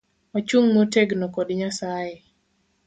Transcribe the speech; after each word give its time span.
Wachung 0.33 0.67
motegno 0.75 1.25
kod 1.35 1.47
nyasaye 1.59 2.15